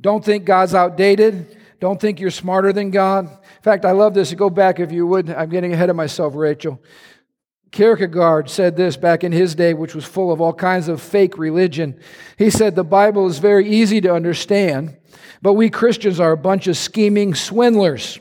[0.00, 1.56] Don't think God's outdated.
[1.80, 3.26] Don't think you're smarter than God.
[3.26, 4.34] In fact, I love this.
[4.34, 5.30] Go back if you would.
[5.30, 6.82] I'm getting ahead of myself, Rachel.
[7.74, 11.36] Kierkegaard said this back in his day, which was full of all kinds of fake
[11.36, 11.98] religion.
[12.38, 14.96] He said, The Bible is very easy to understand,
[15.42, 18.20] but we Christians are a bunch of scheming swindlers.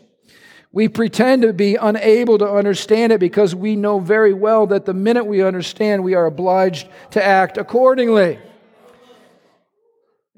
[0.71, 4.93] We pretend to be unable to understand it because we know very well that the
[4.95, 8.39] minute we understand, we are obliged to act accordingly.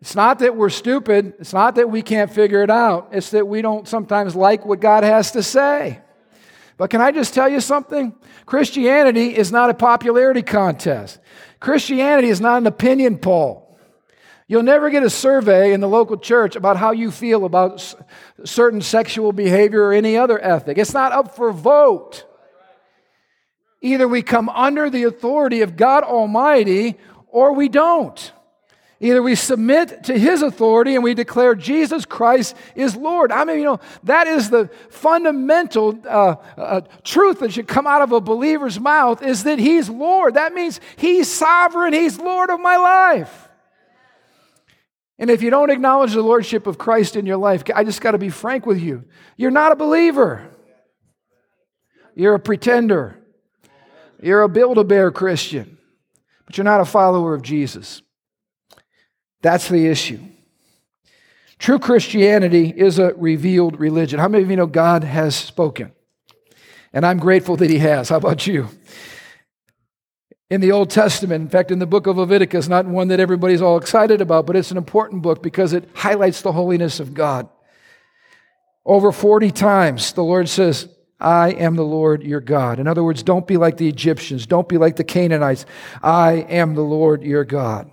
[0.02, 3.48] It's not that we're stupid, it's not that we can't figure it out, it's that
[3.48, 6.02] we don't sometimes like what God has to say.
[6.78, 8.14] But can I just tell you something?
[8.46, 11.20] Christianity is not a popularity contest.
[11.60, 13.66] Christianity is not an opinion poll.
[14.48, 17.96] You'll never get a survey in the local church about how you feel about
[18.44, 20.78] certain sexual behavior or any other ethic.
[20.78, 22.26] It's not up for vote.
[23.82, 28.32] Either we come under the authority of God Almighty or we don't.
[29.00, 33.32] Either we submit to his authority and we declare Jesus Christ is Lord.
[33.32, 38.02] I mean, you know, that is the fundamental uh, uh, truth that should come out
[38.02, 40.36] of a believer's mouth is that he's Lord.
[40.36, 43.50] That means he's sovereign, he's Lord of my life.
[45.18, 48.12] And if you don't acknowledge the lordship of Christ in your life, I just got
[48.12, 49.04] to be frank with you.
[49.38, 50.50] You're not a believer.
[52.16, 53.22] You're a pretender.
[54.22, 55.78] You're a build a bear Christian,
[56.46, 58.02] but you're not a follower of Jesus.
[59.46, 60.18] That's the issue.
[61.60, 64.20] True Christianity is a revealed religion.
[64.20, 65.92] How many of you know God has spoken?
[66.92, 68.10] And I'm grateful that He has.
[68.10, 68.70] How about you?
[70.50, 73.62] In the Old Testament, in fact, in the book of Leviticus, not one that everybody's
[73.62, 77.48] all excited about, but it's an important book because it highlights the holiness of God.
[78.84, 82.80] Over 40 times, the Lord says, I am the Lord your God.
[82.80, 85.68] In other words, don't be like the Egyptians, don't be like the Canaanites.
[86.02, 87.92] I am the Lord your God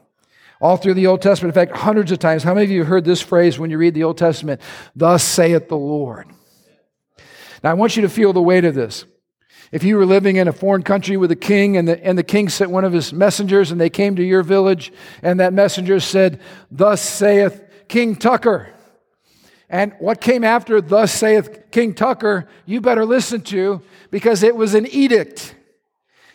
[0.63, 1.55] all through the Old Testament.
[1.55, 2.45] In fact, hundreds of times.
[2.45, 4.61] How many of you have heard this phrase when you read the Old Testament?
[4.95, 6.29] Thus saith the Lord.
[7.65, 9.05] Now, I want you to feel the weight of this.
[9.73, 12.23] If you were living in a foreign country with a king and the, and the
[12.23, 15.99] king sent one of his messengers and they came to your village and that messenger
[15.99, 18.69] said, Thus saith King Tucker.
[19.69, 24.75] And what came after, thus saith King Tucker, you better listen to, because it was
[24.75, 25.57] an edict.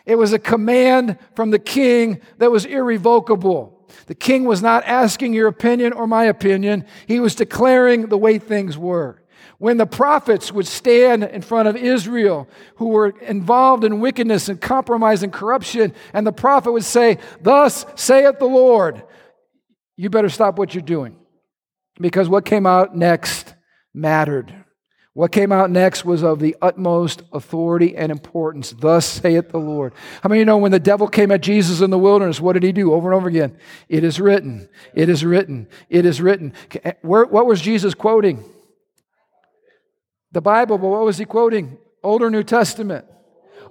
[0.06, 3.77] It was a command from the king that was irrevocable.
[4.08, 8.40] The king was not asking your opinion or my opinion, he was declaring the way
[8.40, 9.22] things were.
[9.60, 14.62] When the prophets would stand in front of Israel who were involved in wickedness and
[14.62, 19.04] compromise and corruption, and the prophet would say, Thus saith the Lord,
[19.96, 21.18] you better stop what you're doing.
[22.00, 23.56] Because what came out next
[23.94, 24.54] mattered.
[25.18, 28.76] What came out next was of the utmost authority and importance.
[28.78, 29.96] Thus saith the Lord.
[30.22, 32.62] How many you know when the devil came at Jesus in the wilderness, what did
[32.62, 33.58] he do over and over again?
[33.90, 34.70] It is written.
[34.94, 35.70] It is written.
[35.90, 36.54] It is written.
[37.02, 38.44] Where, what was Jesus quoting?
[40.34, 41.80] The Bible, but what was he quoting?
[42.04, 43.04] Old or New Testament?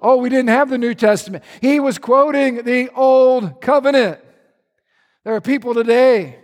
[0.02, 1.44] Oh, we didn't have the New Testament.
[1.61, 4.18] He was quoting the Old Covenant.
[5.22, 6.40] There are people today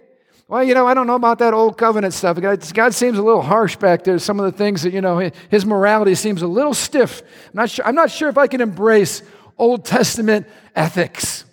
[0.52, 2.38] well, you know, I don't know about that old covenant stuff.
[2.38, 4.18] God, seems a little harsh back there.
[4.18, 7.22] Some of the things that, you know, his morality seems a little stiff.
[7.22, 9.22] I'm not sure, I'm not sure if I can embrace
[9.56, 11.46] Old Testament ethics.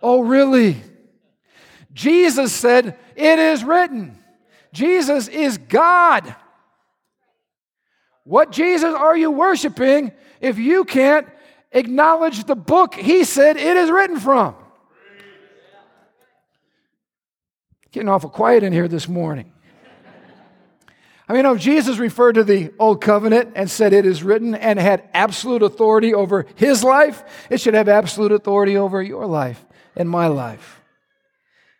[0.00, 0.76] Oh, really?
[1.92, 4.22] Jesus said, It is written.
[4.72, 6.36] Jesus is God.
[8.22, 11.26] What Jesus are you worshiping if you can't
[11.72, 14.54] acknowledge the book he said it is written from?
[17.94, 19.52] Getting awful quiet in here this morning.
[21.28, 24.80] I mean, if Jesus referred to the old covenant and said it is written and
[24.80, 30.10] had absolute authority over his life, it should have absolute authority over your life and
[30.10, 30.80] my life.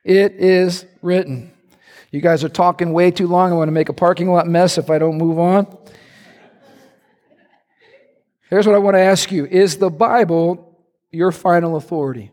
[0.05, 1.53] It is written.
[2.13, 3.51] You guys are talking way too long.
[3.51, 5.67] I want to make a parking lot mess if I don't move on.
[8.51, 10.79] Here's what I want to ask you Is the Bible
[11.11, 12.31] your final authority?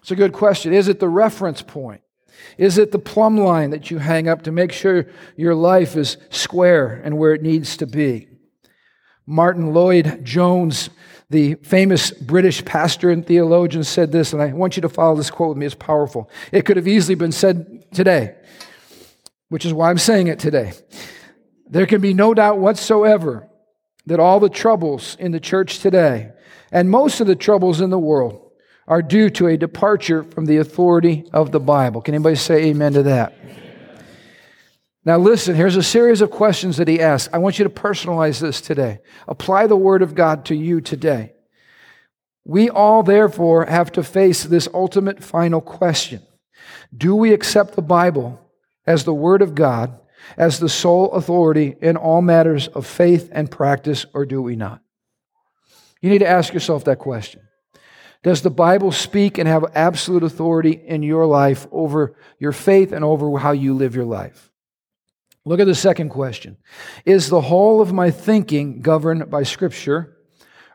[0.00, 0.72] It's a good question.
[0.72, 2.00] Is it the reference point?
[2.58, 6.16] Is it the plumb line that you hang up to make sure your life is
[6.30, 8.28] square and where it needs to be?
[9.26, 10.88] Martyn Lloyd-Jones,
[11.30, 15.30] the famous British pastor and theologian, said this, and I want you to follow this
[15.30, 15.66] quote with me.
[15.66, 16.30] It's powerful.
[16.52, 18.36] It could have easily been said today,
[19.48, 20.72] which is why I'm saying it today.
[21.68, 23.48] There can be no doubt whatsoever
[24.06, 26.30] that all the troubles in the church today,
[26.70, 28.45] and most of the troubles in the world,
[28.88, 32.00] are due to a departure from the authority of the Bible.
[32.00, 33.34] Can anybody say amen to that?
[35.04, 37.32] Now, listen, here's a series of questions that he asks.
[37.32, 38.98] I want you to personalize this today.
[39.28, 41.32] Apply the Word of God to you today.
[42.44, 46.22] We all, therefore, have to face this ultimate final question
[46.96, 48.40] Do we accept the Bible
[48.84, 49.98] as the Word of God,
[50.36, 54.80] as the sole authority in all matters of faith and practice, or do we not?
[56.00, 57.45] You need to ask yourself that question.
[58.26, 63.04] Does the Bible speak and have absolute authority in your life over your faith and
[63.04, 64.50] over how you live your life?
[65.44, 66.56] Look at the second question
[67.04, 70.16] Is the whole of my thinking governed by Scripture,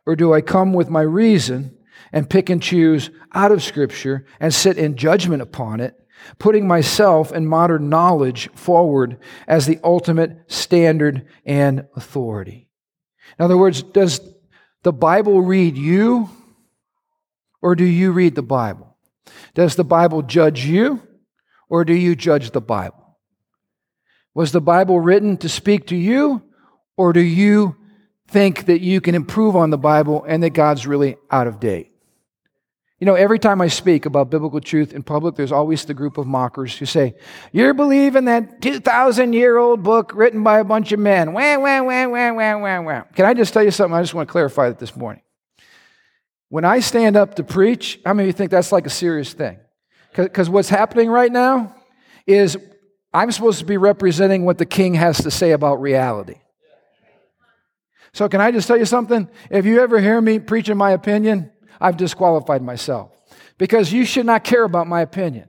[0.06, 1.78] or do I come with my reason
[2.14, 5.94] and pick and choose out of Scripture and sit in judgment upon it,
[6.40, 12.70] putting myself and modern knowledge forward as the ultimate standard and authority?
[13.38, 14.22] In other words, does
[14.84, 16.30] the Bible read you?
[17.62, 18.98] Or do you read the Bible?
[19.54, 21.02] Does the Bible judge you
[21.70, 23.18] or do you judge the Bible?
[24.34, 26.42] Was the Bible written to speak to you
[26.98, 27.76] or do you
[28.28, 31.92] think that you can improve on the Bible and that God's really out of date?
[33.02, 36.20] You know, every time I speak about biblical truth in public, there's always the group
[36.20, 37.16] of mockers who say,
[37.52, 41.34] You're believing that 2,000 year old book written by a bunch of men.
[41.34, 43.02] Wah, wah, wah, wah, wah, wah, wah.
[43.16, 43.98] Can I just tell you something?
[43.98, 45.24] I just want to clarify that this morning.
[46.52, 49.32] When I stand up to preach, how many of you think that's like a serious
[49.32, 49.58] thing?
[50.14, 51.74] Because what's happening right now
[52.28, 52.58] is
[53.14, 56.42] I'm supposed to be representing what the king has to say about reality.
[58.12, 59.30] So, can I just tell you something?
[59.50, 63.12] If you ever hear me preaching my opinion, I've disqualified myself
[63.58, 65.48] because you should not care about my opinion.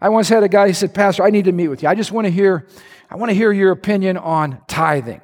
[0.00, 1.90] I once had a guy, he said, Pastor, I need to meet with you.
[1.90, 2.66] I just want to hear,
[3.10, 5.20] I want to hear your opinion on tithing.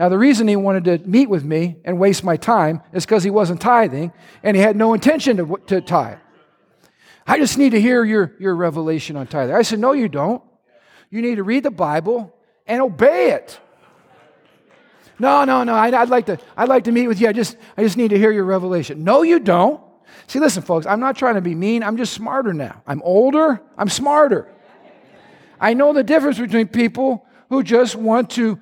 [0.00, 3.22] Now, the reason he wanted to meet with me and waste my time is because
[3.22, 6.16] he wasn't tithing and he had no intention to, to tithe.
[7.26, 9.54] I just need to hear your, your revelation on tithing.
[9.54, 10.42] I said, No, you don't.
[11.10, 12.34] You need to read the Bible
[12.66, 13.60] and obey it.
[15.18, 15.74] No, no, no.
[15.74, 17.28] I'd, I'd, like to, I'd like to meet with you.
[17.28, 19.04] I just, I just need to hear your revelation.
[19.04, 19.82] No, you don't.
[20.28, 21.82] See, listen, folks, I'm not trying to be mean.
[21.82, 22.82] I'm just smarter now.
[22.86, 23.60] I'm older.
[23.76, 24.50] I'm smarter.
[25.60, 28.58] I know the difference between people who just want to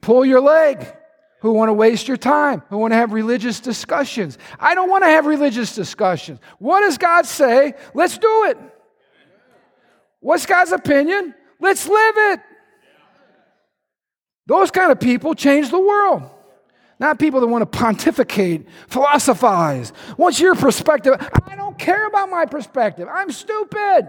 [0.00, 0.94] pull your leg,
[1.40, 4.38] who want to waste your time, who want to have religious discussions.
[4.58, 6.40] I don't want to have religious discussions.
[6.58, 7.74] What does God say?
[7.94, 8.58] Let's do it.
[10.20, 11.34] What's God's opinion?
[11.60, 12.40] Let's live it.
[14.46, 16.22] Those kind of people change the world.
[16.98, 19.90] Not people that want to pontificate, philosophize.
[20.16, 21.14] What's your perspective?
[21.46, 23.06] I don't care about my perspective.
[23.12, 24.08] I'm stupid.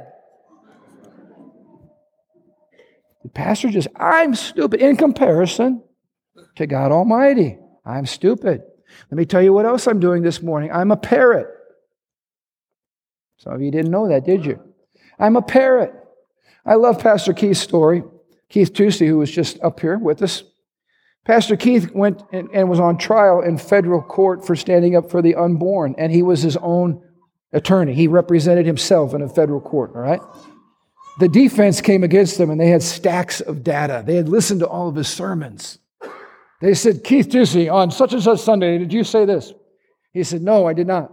[3.30, 5.84] The pastor just, I'm stupid in comparison
[6.56, 7.60] to God Almighty.
[7.86, 8.64] I'm stupid.
[9.12, 10.72] Let me tell you what else I'm doing this morning.
[10.72, 11.46] I'm a parrot.
[13.38, 14.60] Some of you didn't know that, did you?
[15.20, 15.94] I'm a parrot.
[16.66, 18.02] I love Pastor Keith's story.
[18.50, 20.42] Keith Tucci, who was just up here with us.
[21.24, 25.22] Pastor Keith went and, and was on trial in federal court for standing up for
[25.22, 27.04] the unborn, and he was his own
[27.54, 27.94] attorney.
[27.94, 30.22] He represented himself in a federal court, all right?
[31.20, 34.04] The defense came against them and they had stacks of data.
[34.06, 35.78] They had listened to all of his sermons.
[36.62, 39.54] They said, Keith Tucci, on such and such Sunday, did you say this?
[40.14, 41.12] He said, No, I did not.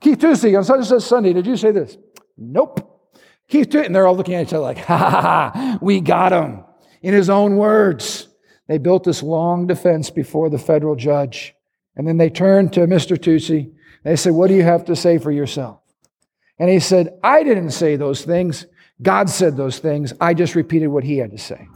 [0.00, 1.96] Keith Tucci, on such and such Sunday, did you say this?
[2.36, 3.12] Nope.
[3.48, 5.10] Keith Tucci, and they're all looking at each other like, ha ha
[5.54, 6.64] ha, we got him.
[7.02, 8.28] In his own words,
[8.66, 11.54] they built this long defense before the federal judge.
[11.96, 13.16] And then they turned to Mr.
[13.16, 13.72] Tucci.
[14.02, 15.80] They said, What do you have to say for yourself?
[16.58, 18.66] And he said, I didn't say those things.
[19.02, 20.12] God said those things.
[20.20, 21.68] I just repeated what he had to say.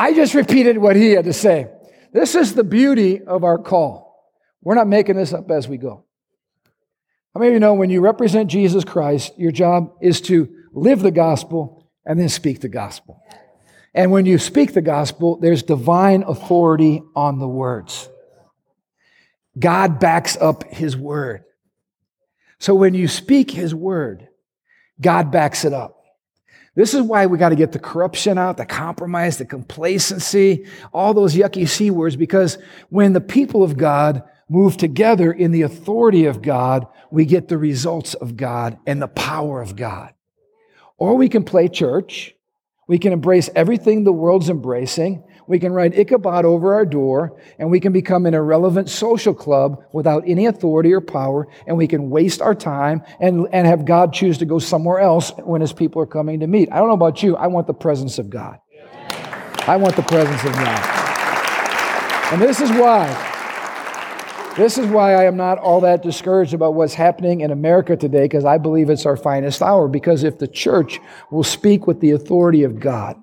[0.00, 1.68] I just repeated what he had to say.
[2.12, 4.32] This is the beauty of our call.
[4.62, 6.04] We're not making this up as we go.
[7.34, 11.00] How many of you know when you represent Jesus Christ, your job is to live
[11.00, 13.22] the gospel and then speak the gospel?
[13.92, 18.08] And when you speak the gospel, there's divine authority on the words.
[19.58, 21.44] God backs up his word.
[22.58, 24.28] So when you speak his word,
[25.00, 25.94] God backs it up.
[26.74, 31.12] This is why we got to get the corruption out, the compromise, the complacency, all
[31.12, 36.26] those yucky C words, because when the people of God move together in the authority
[36.26, 40.14] of God, we get the results of God and the power of God.
[40.98, 42.34] Or we can play church.
[42.86, 45.24] We can embrace everything the world's embracing.
[45.48, 49.82] We can write Ichabod over our door, and we can become an irrelevant social club
[49.92, 54.12] without any authority or power, and we can waste our time and, and have God
[54.12, 56.68] choose to go somewhere else when his people are coming to meet.
[56.70, 58.58] I don't know about you, I want the presence of God.
[59.66, 60.98] I want the presence of God.
[62.30, 63.06] And this is why.
[64.54, 68.24] This is why I am not all that discouraged about what's happening in America today,
[68.24, 69.88] because I believe it's our finest hour.
[69.88, 73.16] Because if the church will speak with the authority of God,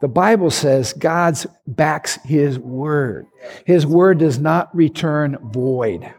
[0.00, 1.36] the Bible says God
[1.66, 3.26] backs his word.
[3.64, 6.12] His word does not return void.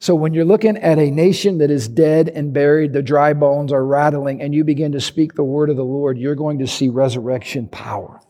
[0.00, 3.72] So when you're looking at a nation that is dead and buried, the dry bones
[3.72, 6.66] are rattling, and you begin to speak the word of the Lord, you're going to
[6.66, 8.20] see resurrection power.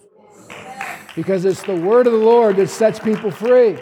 [1.17, 3.79] Because it's the word of the Lord that sets people free.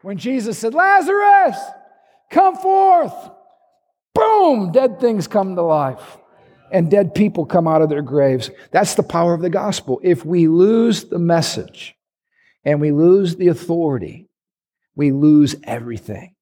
[0.00, 1.58] When Jesus said, Lazarus,
[2.30, 3.12] come forth,
[4.14, 6.16] boom, dead things come to life
[6.72, 8.50] and dead people come out of their graves.
[8.70, 10.00] That's the power of the gospel.
[10.02, 11.94] If we lose the message
[12.64, 14.28] and we lose the authority,
[14.94, 16.34] we lose everything.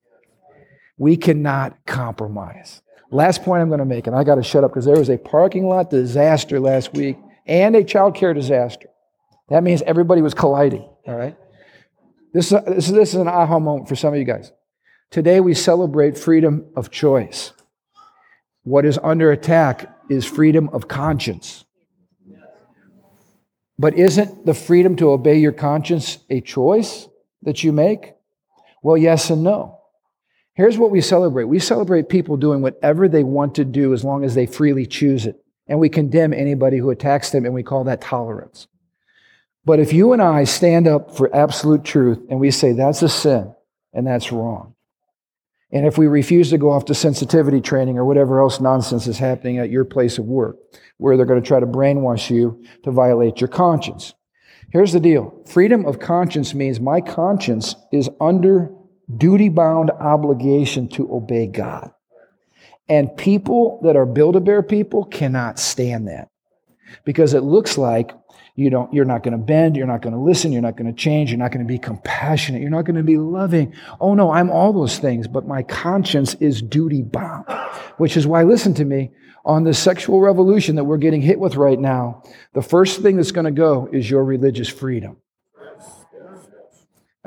[0.96, 2.82] We cannot compromise.
[3.10, 5.08] Last point I'm going to make, and I got to shut up because there was
[5.08, 7.16] a parking lot disaster last week
[7.46, 8.88] and a child care disaster.
[9.48, 11.36] That means everybody was colliding, all right?
[12.34, 14.52] This, this, this is an aha moment for some of you guys.
[15.10, 17.52] Today we celebrate freedom of choice.
[18.64, 21.64] What is under attack is freedom of conscience.
[23.78, 27.08] But isn't the freedom to obey your conscience a choice
[27.42, 28.14] that you make?
[28.82, 29.78] Well, yes and no.
[30.54, 34.24] Here's what we celebrate we celebrate people doing whatever they want to do as long
[34.24, 35.40] as they freely choose it.
[35.68, 38.66] And we condemn anybody who attacks them, and we call that tolerance.
[39.64, 43.08] But if you and I stand up for absolute truth and we say that's a
[43.08, 43.54] sin
[43.92, 44.74] and that's wrong,
[45.70, 49.18] and if we refuse to go off to sensitivity training or whatever else nonsense is
[49.18, 50.56] happening at your place of work,
[50.96, 54.14] where they're going to try to brainwash you to violate your conscience.
[54.70, 58.70] Here's the deal freedom of conscience means my conscience is under
[59.16, 61.90] duty bound obligation to obey God.
[62.88, 66.28] And people that are Build a Bear people cannot stand that
[67.04, 68.12] because it looks like
[68.58, 69.76] you don't, you're not going to bend.
[69.76, 70.50] You're not going to listen.
[70.50, 71.30] You're not going to change.
[71.30, 72.60] You're not going to be compassionate.
[72.60, 73.72] You're not going to be loving.
[74.00, 77.44] Oh no, I'm all those things, but my conscience is duty bound,
[77.98, 79.12] which is why, listen to me,
[79.44, 83.30] on the sexual revolution that we're getting hit with right now, the first thing that's
[83.30, 85.18] going to go is your religious freedom.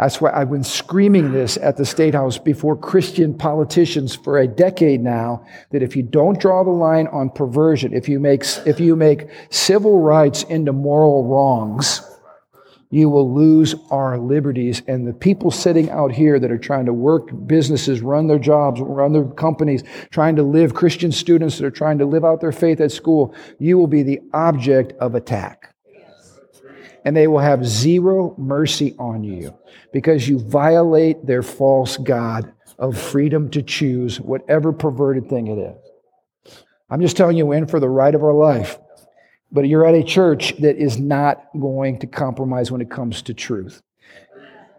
[0.02, 4.48] That's why I've been screaming this at the State House before Christian politicians for a
[4.48, 8.80] decade now that if you don't draw the line on perversion, if you make, if
[8.80, 12.02] you make civil rights into moral wrongs,
[12.90, 14.82] you will lose our liberties.
[14.88, 18.82] And the people sitting out here that are trying to work businesses, run their jobs,
[18.82, 22.52] run their companies, trying to live, Christian students that are trying to live out their
[22.52, 25.71] faith at school, you will be the object of attack.
[27.04, 29.58] And they will have zero mercy on you
[29.92, 36.62] because you violate their false God of freedom to choose whatever perverted thing it is.
[36.90, 38.78] I'm just telling you, we're in for the right of our life.
[39.52, 43.34] But you're at a church that is not going to compromise when it comes to
[43.34, 43.82] truth.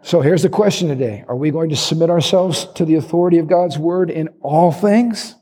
[0.01, 3.47] So here's the question today Are we going to submit ourselves to the authority of
[3.47, 5.35] God's word in all things?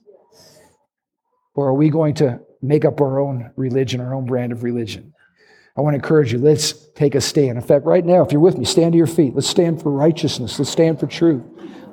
[1.54, 5.14] Or are we going to make up our own religion, our own brand of religion?
[5.76, 7.58] I want to encourage you, let's take a stand.
[7.58, 9.34] In fact, right now, if you're with me, stand to your feet.
[9.34, 10.60] Let's stand for righteousness.
[10.60, 11.44] Let's stand for truth.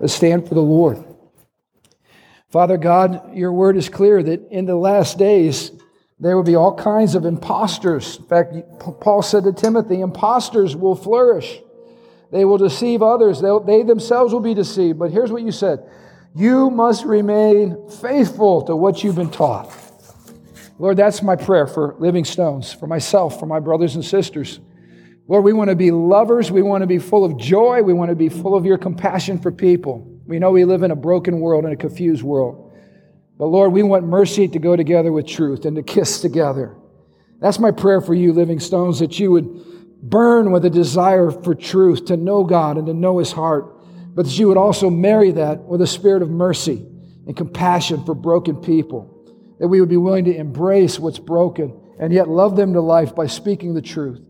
[0.01, 1.05] Let's stand for the Lord.
[2.51, 5.71] Father God, your word is clear that in the last days,
[6.19, 8.17] there will be all kinds of imposters.
[8.17, 8.55] In fact,
[9.01, 11.61] Paul said to Timothy, imposters will flourish.
[12.33, 13.41] They will deceive others.
[13.41, 14.99] They'll, they themselves will be deceived.
[14.99, 15.89] But here's what you said
[16.35, 19.73] You must remain faithful to what you've been taught.
[20.79, 24.61] Lord, that's my prayer for Living Stones, for myself, for my brothers and sisters.
[25.27, 26.51] Lord, we want to be lovers.
[26.51, 27.83] We want to be full of joy.
[27.83, 30.07] We want to be full of your compassion for people.
[30.27, 32.73] We know we live in a broken world and a confused world.
[33.37, 36.77] But Lord, we want mercy to go together with truth and to kiss together.
[37.41, 41.55] That's my prayer for you, Living Stones, that you would burn with a desire for
[41.55, 43.77] truth, to know God and to know His heart,
[44.15, 46.87] but that you would also marry that with a spirit of mercy
[47.27, 49.18] and compassion for broken people.
[49.59, 53.15] That we would be willing to embrace what's broken and yet love them to life
[53.15, 54.21] by speaking the truth.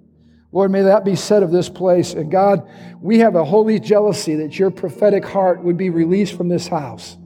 [0.50, 2.14] Lord, may that be said of this place.
[2.14, 2.68] And God,
[3.00, 7.16] we have a holy jealousy that your prophetic heart would be released from this house.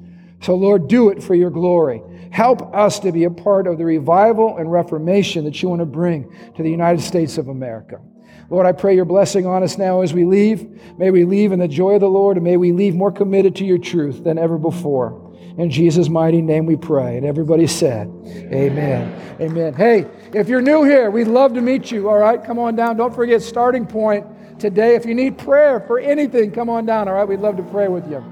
[0.41, 2.03] So, Lord, do it for your glory.
[2.33, 5.87] Help us to be a part of the revival and reformation that you want to
[5.87, 8.01] bring to the United States of America.
[8.51, 10.99] Lord, I pray your blessing on us now as we leave.
[10.99, 13.55] May we leave in the joy of the Lord, and may we leave more committed
[13.57, 15.22] to your truth than ever before.
[15.59, 17.17] In Jesus' mighty name we pray.
[17.17, 19.37] And everybody said, Amen.
[19.41, 19.75] Amen.
[19.75, 22.09] Hey, if you're new here, we'd love to meet you.
[22.09, 22.97] All right, come on down.
[22.97, 24.27] Don't forget starting point
[24.59, 24.95] today.
[24.95, 27.09] If you need prayer for anything, come on down.
[27.09, 28.25] All right, we'd love to pray with you.